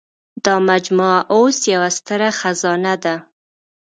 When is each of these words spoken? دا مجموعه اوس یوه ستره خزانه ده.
دا 0.45 0.55
مجموعه 0.69 1.19
اوس 1.35 1.57
یوه 1.73 1.89
ستره 1.97 2.29
خزانه 2.39 2.93
ده. 3.03 3.15